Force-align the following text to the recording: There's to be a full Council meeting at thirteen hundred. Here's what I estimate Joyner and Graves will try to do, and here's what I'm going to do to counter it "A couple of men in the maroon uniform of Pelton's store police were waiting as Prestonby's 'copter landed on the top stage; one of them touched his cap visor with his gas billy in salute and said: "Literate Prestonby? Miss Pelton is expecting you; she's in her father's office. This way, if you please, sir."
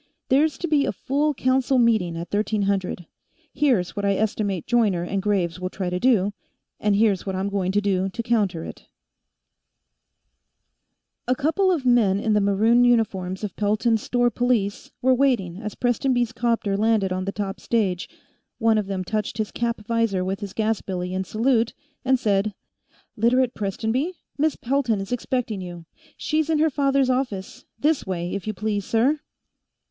There's 0.29 0.57
to 0.57 0.67
be 0.67 0.87
a 0.87 0.91
full 0.91 1.35
Council 1.35 1.77
meeting 1.77 2.17
at 2.17 2.29
thirteen 2.31 2.63
hundred. 2.63 3.05
Here's 3.53 3.95
what 3.95 4.03
I 4.03 4.15
estimate 4.15 4.65
Joyner 4.65 5.03
and 5.03 5.21
Graves 5.21 5.59
will 5.59 5.69
try 5.69 5.91
to 5.91 5.99
do, 5.99 6.33
and 6.79 6.95
here's 6.95 7.27
what 7.27 7.35
I'm 7.35 7.49
going 7.49 7.71
to 7.71 7.81
do 7.81 8.09
to 8.09 8.23
counter 8.23 8.65
it 8.65 8.87
"A 11.27 11.35
couple 11.35 11.71
of 11.71 11.85
men 11.85 12.19
in 12.19 12.33
the 12.33 12.41
maroon 12.41 12.83
uniform 12.83 13.35
of 13.43 13.55
Pelton's 13.55 14.01
store 14.01 14.31
police 14.31 14.89
were 15.03 15.13
waiting 15.13 15.57
as 15.61 15.75
Prestonby's 15.75 16.31
'copter 16.31 16.75
landed 16.75 17.13
on 17.13 17.25
the 17.25 17.31
top 17.31 17.59
stage; 17.59 18.09
one 18.57 18.79
of 18.79 18.87
them 18.87 19.03
touched 19.03 19.37
his 19.37 19.51
cap 19.51 19.81
visor 19.85 20.25
with 20.25 20.39
his 20.39 20.53
gas 20.53 20.81
billy 20.81 21.13
in 21.13 21.25
salute 21.25 21.75
and 22.03 22.17
said: 22.19 22.55
"Literate 23.15 23.53
Prestonby? 23.53 24.15
Miss 24.35 24.55
Pelton 24.55 24.99
is 24.99 25.11
expecting 25.11 25.61
you; 25.61 25.85
she's 26.17 26.49
in 26.49 26.57
her 26.57 26.71
father's 26.71 27.11
office. 27.11 27.65
This 27.77 28.07
way, 28.07 28.33
if 28.33 28.47
you 28.47 28.55
please, 28.55 28.83
sir." 28.83 29.19